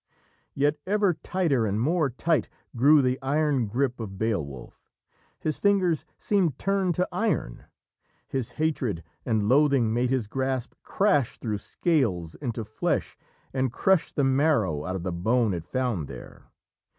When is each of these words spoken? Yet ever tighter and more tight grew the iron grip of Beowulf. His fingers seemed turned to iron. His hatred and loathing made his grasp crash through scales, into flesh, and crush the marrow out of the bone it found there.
Yet 0.55 0.79
ever 0.87 1.13
tighter 1.13 1.67
and 1.67 1.79
more 1.79 2.09
tight 2.09 2.49
grew 2.75 3.03
the 3.03 3.19
iron 3.21 3.67
grip 3.67 3.99
of 3.99 4.17
Beowulf. 4.17 4.89
His 5.37 5.59
fingers 5.59 6.05
seemed 6.17 6.57
turned 6.57 6.95
to 6.95 7.07
iron. 7.11 7.65
His 8.27 8.53
hatred 8.53 9.03
and 9.27 9.47
loathing 9.47 9.93
made 9.93 10.09
his 10.09 10.25
grasp 10.25 10.73
crash 10.81 11.37
through 11.37 11.59
scales, 11.59 12.33
into 12.33 12.63
flesh, 12.63 13.15
and 13.53 13.71
crush 13.71 14.11
the 14.11 14.23
marrow 14.23 14.85
out 14.85 14.95
of 14.95 15.03
the 15.03 15.13
bone 15.13 15.53
it 15.53 15.63
found 15.65 16.07
there. 16.07 16.49